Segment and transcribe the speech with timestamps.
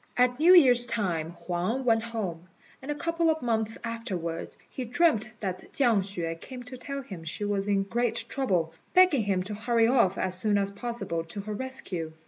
[0.17, 2.49] At New Year's time Huang went home,
[2.81, 7.23] and a couple of months afterwards he dreamt that Chiang hsüeh came to tell him
[7.23, 11.41] she was in great trouble, begging him to hurry off as soon as possible to
[11.41, 12.13] her rescue.